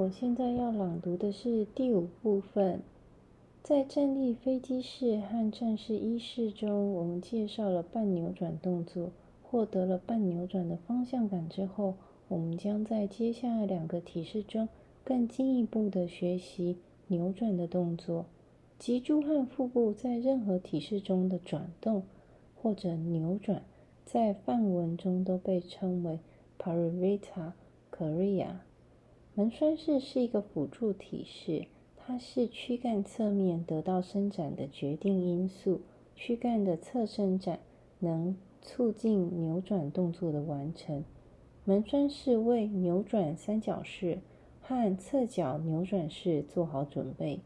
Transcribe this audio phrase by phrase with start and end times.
[0.00, 2.80] 我现在要朗读的是第五部分。
[3.62, 9.10] 在站立飞机式和战士一式中，我们介绍了半扭转动作，
[9.42, 11.96] 获得了半扭转的方向感之后，
[12.28, 14.70] 我们将在接下来两个体式中
[15.04, 16.78] 更进一步的学习
[17.08, 18.24] 扭转的动作。
[18.78, 22.04] 脊柱和腹部在任何体式中的转动
[22.56, 23.62] 或者扭转，
[24.06, 26.20] 在梵文中都被称为
[26.58, 27.52] Parivrtta
[27.92, 28.60] Kriya。
[29.40, 31.64] 门栓式是一个辅助体式。
[31.96, 35.80] 它是躯干侧面得到伸展的决定因素。
[36.14, 37.58] 躯干的侧伸展
[38.00, 41.02] 能促进扭转动作的完成。
[41.64, 44.18] 门栓式为扭转三角式
[44.60, 47.40] 和侧脚扭转式做好准备，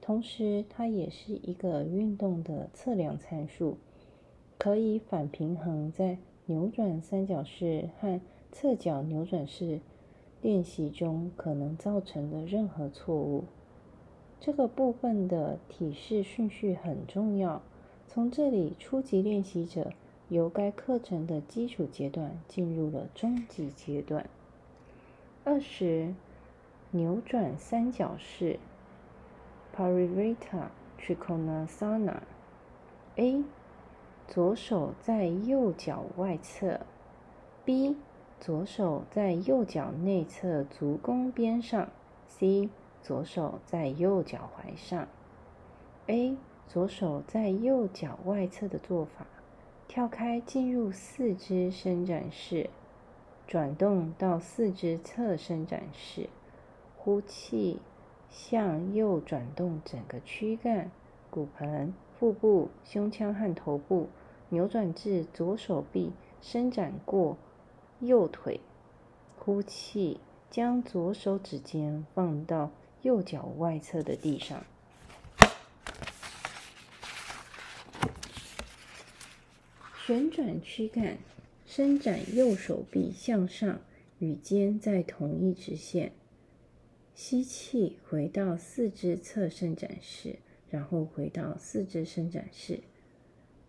[0.00, 3.76] 同时它也是一个运动的测量参数，
[4.56, 8.18] 可以反平衡在扭转三角式和
[8.50, 9.80] 侧脚扭转式
[10.44, 13.44] 练习中可能造成的任何错误。
[14.38, 17.62] 这个部分的体式顺序很重要。
[18.06, 19.92] 从这里，初级练习者
[20.28, 24.28] 由该课程的基础阶段进入了中级阶段。
[25.44, 26.12] 二十，
[26.90, 28.58] 扭转三角式
[29.74, 30.68] （Parivrtta
[31.00, 32.18] Trikonasana）。
[33.16, 33.42] A，
[34.28, 36.80] 左手在右脚外侧
[37.64, 37.96] ；B，
[38.44, 41.88] 左手在右脚内侧足弓边上
[42.28, 42.68] ；C。
[43.02, 45.08] 左手在右脚踝上
[46.08, 46.36] ，A
[46.68, 49.26] 左手在右脚外侧的做法，
[49.88, 52.68] 跳开进入四肢伸展式，
[53.46, 56.28] 转动到四肢侧伸展式，
[56.98, 57.78] 呼气
[58.28, 60.90] 向右转动整个躯干、
[61.30, 64.08] 骨盆、腹部、胸腔和头部，
[64.50, 67.38] 扭转至左手臂伸展过
[68.06, 68.60] 右腿，
[69.36, 72.72] 呼气将左手指尖放到。
[73.02, 74.64] 右脚外侧的地上，
[80.06, 81.18] 旋转躯干，
[81.66, 83.80] 伸展右手臂向上，
[84.20, 86.12] 与肩在同一直线。
[87.14, 90.38] 吸气，回到四肢侧伸展式，
[90.70, 92.80] 然后回到四肢伸展式。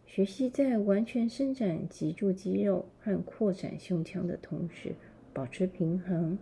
[0.05, 4.95] 学习在完全伸展脊柱肌肉和扩展胸腔的同时，
[5.33, 6.38] 保持平衡。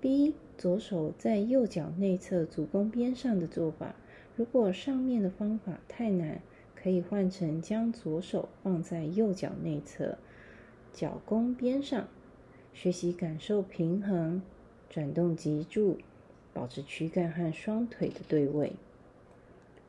[0.00, 3.96] B 左手在右脚内侧足弓边上的做法，
[4.36, 6.40] 如果上面的方法太难，
[6.76, 10.18] 可以换成将左手放在右脚内侧
[10.92, 12.06] 脚弓边上，
[12.72, 14.40] 学习感受平衡，
[14.88, 15.98] 转动脊柱，
[16.52, 18.74] 保持躯干和双腿的对位。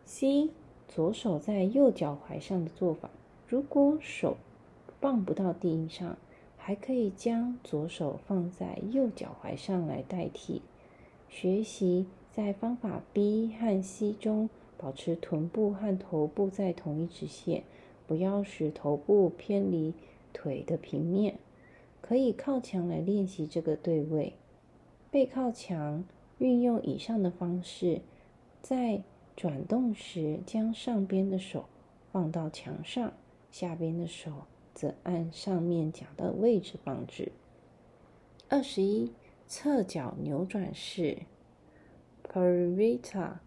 [0.05, 0.49] C
[0.87, 3.09] 左手在右脚踝上的做法，
[3.47, 4.37] 如果手
[4.99, 6.17] 放不到地上。
[6.59, 10.61] 还可以将左手放在右脚踝上来代替。
[11.29, 17.63] 学习在方法 B 和 C 中保持臀部和头部在同一直线，
[18.05, 19.93] 不要使头部偏离
[20.33, 21.35] 腿的平面。
[22.01, 24.33] 可以靠墙来练习这个对位。
[25.09, 26.03] 背靠墙，
[26.37, 28.01] 运用以上的方式，
[28.61, 29.03] 在
[29.37, 31.69] 转动时将上边的手
[32.11, 33.13] 放到墙上，
[33.49, 34.47] 下边的手。
[34.73, 37.31] 则按上面讲的位置放置。
[38.47, 39.11] 二十一，
[39.47, 41.17] 侧脚扭转式
[42.21, 43.41] p a r i t a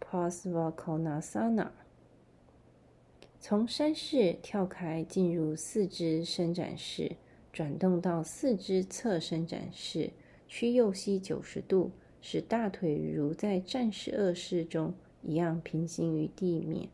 [0.00, 1.70] Parsvakonasana）。
[3.40, 7.16] 从山式跳开，进入四肢伸展式，
[7.52, 10.12] 转动到四肢侧伸展式，
[10.46, 11.90] 屈右膝九十度，
[12.20, 16.88] 使大腿如在战士二式中一样平行于地面。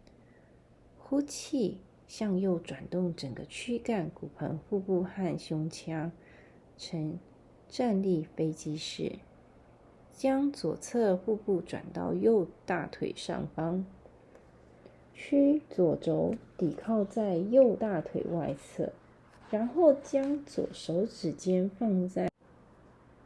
[0.98, 1.78] 呼气。
[2.08, 6.10] 向右转动整个躯干、骨盆、腹部和胸腔，
[6.78, 7.18] 呈
[7.68, 9.18] 站立飞机式。
[10.10, 13.84] 将左侧腹部转到右大腿上方，
[15.12, 18.94] 屈左肘抵靠在右大腿外侧，
[19.50, 22.30] 然后将左手指尖放在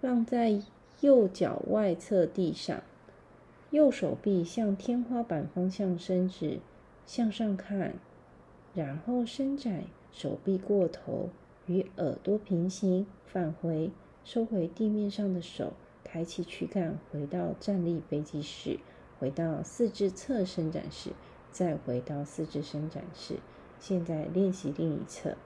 [0.00, 0.60] 放在
[1.00, 2.82] 右脚外侧地上，
[3.72, 6.60] 右手臂向天花板方向伸直，
[7.06, 7.94] 向上看。
[8.74, 11.30] 然后伸展手臂过头，
[11.66, 13.90] 与耳朵平行，返回，
[14.24, 15.72] 收回地面上的手，
[16.04, 18.78] 抬起躯干，回到站立飞机式，
[19.18, 21.12] 回到四肢侧伸展式，
[21.50, 23.36] 再回到四肢伸展式。
[23.80, 25.38] 现在练习另一侧。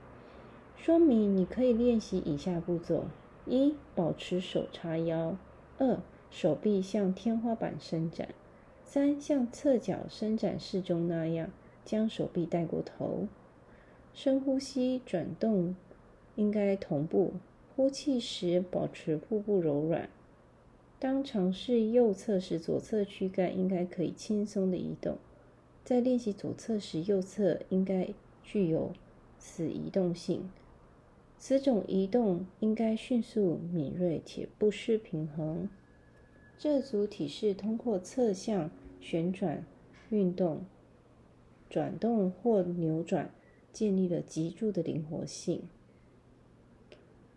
[0.76, 3.05] 说明你可以练习以下步骤：
[3.44, 5.37] 一、保持手叉腰；
[5.79, 6.00] 二、
[6.38, 8.29] 手臂向天花板伸展；
[8.85, 11.49] 三、像侧脚伸展式中那样。
[11.83, 13.27] 将手臂带过头，
[14.12, 15.75] 深呼吸，转动
[16.35, 17.33] 应该同步。
[17.75, 20.11] 呼气时保持腹部柔软。
[20.99, 25.15] 当尝试右侧时，左侧躯干应该可以轻松的移动；
[25.85, 28.09] 在练习左侧时，右侧应该
[28.43, 28.93] 具有
[29.39, 30.50] 此移动性。
[31.39, 35.71] 此种移动应该迅速、敏锐且不失平衡。
[36.58, 38.70] 这组体式通过侧向
[39.00, 39.64] 旋转、
[40.11, 40.64] 运动、
[41.69, 43.31] 转动或扭转，
[43.73, 45.62] 建立了脊柱的灵活性。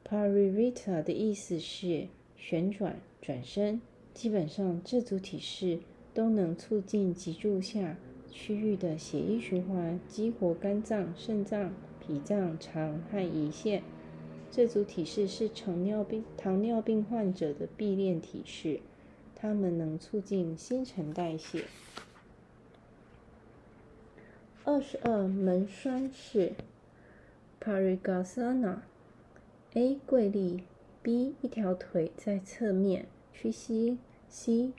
[0.08, 3.82] Parivita 的意思是旋转、转身。
[4.14, 5.80] 基本上，这组体式
[6.14, 7.98] 都能促进脊柱下
[8.32, 11.74] 区域的血液循环，激活肝脏、肾脏。
[12.02, 13.84] 脾脏、肠和胰腺，
[14.50, 18.80] 这组体式是糖尿病糖尿病患者的必练体式，
[19.40, 21.64] 它们能促进新陈代谢。
[24.66, 26.54] 二十二门栓式
[27.60, 28.80] Parigasana
[29.74, 30.64] A 跪立
[31.02, 33.98] B 一条腿在侧面屈膝
[34.28, 34.74] C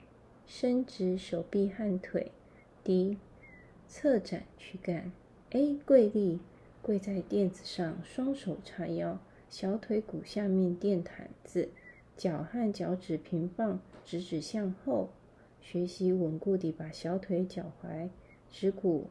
[0.45, 2.31] 伸直手臂和腿
[2.83, 3.17] D
[3.87, 5.11] 侧展躯干
[5.49, 6.39] A 跪立。
[6.83, 9.19] 跪在垫子上，双手叉腰，
[9.51, 11.69] 小腿骨下面垫毯子，
[12.21, 15.09] 脚和脚趾平放，直指向后。
[15.59, 18.09] 学习稳固地把小腿、脚踝、
[18.51, 19.07] 指骨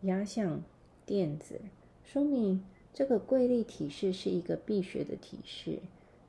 [0.00, 0.62] 压向
[1.04, 1.60] 垫子。
[2.02, 2.64] 说明
[2.94, 5.80] 这个跪立体式是一个必学的体式，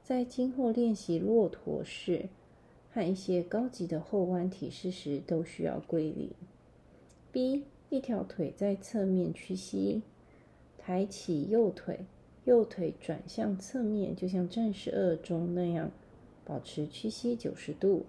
[0.03, 2.27] 在今后练习骆驼式
[2.91, 6.33] 和一些高级的后弯体式时都需要跪立。
[7.31, 10.01] B 一条腿在侧面屈膝。
[10.77, 12.01] 抬起右腿，
[12.43, 15.91] 右腿转向侧面，就像战士二中那样，
[16.47, 18.05] 保持屈膝九十度，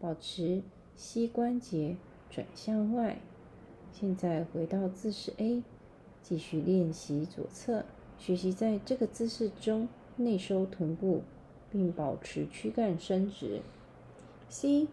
[0.00, 0.62] 保持
[0.96, 1.96] 膝关节
[2.30, 3.18] 转向外。
[3.92, 5.62] 现在回到姿势 A，
[6.22, 7.84] 继续练习左侧，
[8.18, 11.20] 学习在这个姿势中内收臀部，
[11.70, 13.60] 并保持躯干伸直。
[14.48, 14.88] C，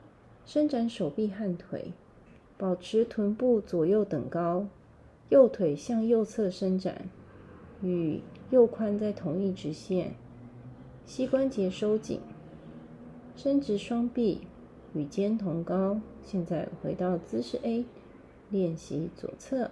[0.45, 1.93] 伸展手臂和腿，
[2.57, 4.67] 保持臀部左右等高。
[5.29, 7.09] 右腿向右侧伸展，
[7.81, 8.19] 与
[8.51, 10.15] 右髋在同一直线，
[11.05, 12.19] 膝关节收紧，
[13.35, 14.41] 伸直双臂，
[14.93, 15.99] 与肩同高。
[16.23, 17.85] 现在回到姿势 A，
[18.49, 19.71] 练习左侧，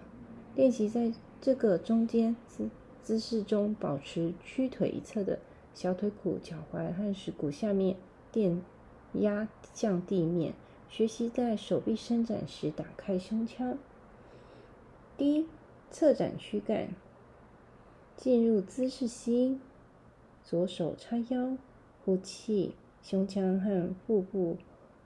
[0.55, 2.69] 练习在这个中间姿
[3.01, 5.39] 姿势中保持屈腿一侧的
[5.73, 7.95] 小腿骨、脚踝和耻骨下面
[8.31, 8.61] 垫
[9.13, 10.53] 压向地面，
[10.89, 13.77] 学习在手臂伸展时打开胸腔。
[15.17, 15.47] 第一，
[15.89, 16.89] 侧展躯干，
[18.17, 19.57] 进入姿势 C，
[20.43, 21.57] 左手叉腰，
[22.03, 24.57] 呼气，胸腔和腹部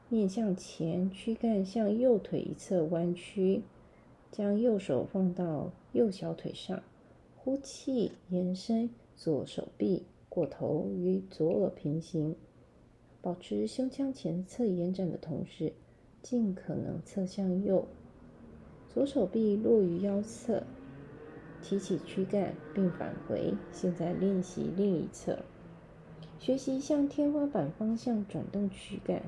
[0.09, 3.63] 面向前，躯干向右腿一侧弯曲，
[4.31, 6.83] 将右手放到右小腿上，
[7.37, 12.35] 呼气，延伸左手臂过头与左耳平行，
[13.21, 15.73] 保持胸腔前侧延展的同时，
[16.21, 17.87] 尽可能侧向右。
[18.93, 20.63] 左手臂落于腰侧，
[21.61, 23.53] 提起躯干并返回。
[23.71, 25.39] 现在练习另一侧，
[26.45, 29.23] 学习向天花板方向转动躯干，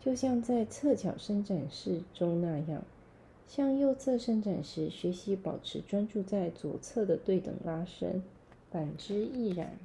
[0.00, 2.82] 就像在侧脚伸展式中那样。
[3.46, 8.22] 向右侧伸展时，学习保持专注在左侧的对等拉伸，
[8.70, 9.76] 反之亦然。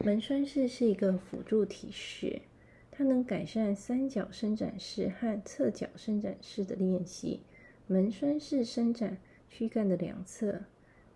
[0.00, 2.42] 门栓式是一个辅助体式。
[2.90, 7.40] 它能改善三角伸展式和侧脚伸展式的练习。
[7.86, 9.16] 门栓式伸展
[9.48, 10.64] 躯干的两侧，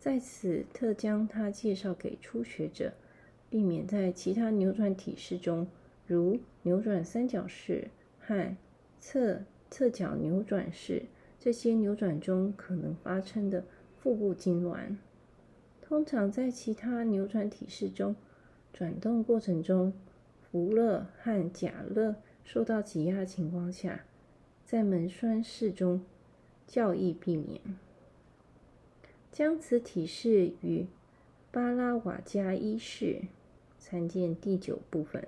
[0.04, 2.92] 在此特将它介绍给初学者，
[3.48, 5.66] 避免在其他扭转体式中，
[6.06, 7.88] 如扭转三角式
[8.20, 8.54] 和
[9.00, 11.04] 侧侧脚扭转式
[11.40, 13.64] 这些扭转中可能发生的
[13.96, 14.94] 腹部痉挛。
[15.80, 18.14] 通常在其他扭转体式中，
[18.74, 19.94] 转动过程中。
[20.42, 24.04] 福勒和贾勒受到挤压情况下，
[24.66, 26.04] 在门栓式中
[26.66, 27.58] 较易避免。
[29.34, 30.86] 将此体式与
[31.50, 33.22] 巴拉瓦加一式
[33.80, 35.26] 参见第九部分，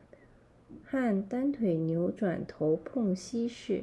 [0.85, 3.83] 和单腿扭转头碰膝式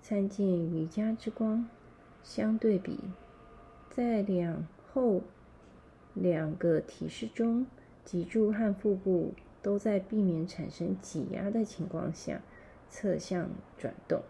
[0.00, 1.68] 参见瑜伽之光
[2.22, 2.98] 相对比，
[3.90, 5.20] 在两后
[6.14, 7.66] 两个体式中，
[8.06, 9.34] 脊柱和腹部。
[9.60, 12.40] 都在避免产生挤压的情况下
[12.88, 14.22] 侧向转动。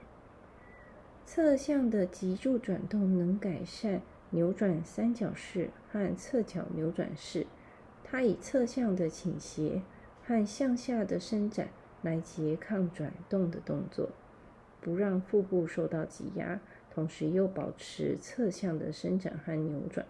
[1.26, 7.47] 侧向的脊柱转动能改善扭转三角式和侧脚扭转式。
[8.04, 9.82] 它以侧向的倾斜
[10.25, 11.68] 和向下的伸展
[12.02, 14.11] 来拮抗转动的动作，
[14.80, 20.06] 不让腹部受到挤压，同时又保持侧向的伸展和扭转。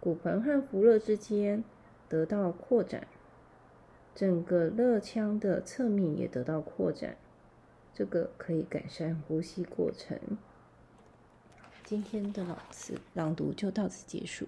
[0.00, 1.62] 骨盆和腹肋之间
[2.08, 3.06] 得到扩展。
[4.14, 7.16] 整个肋腔的侧面也得到扩展，
[7.94, 10.18] 这个可以改善呼吸过程。
[11.84, 14.46] 今天的朗词朗读就到此结束。